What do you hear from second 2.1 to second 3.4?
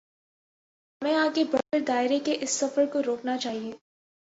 کے اس سفر کو روکنا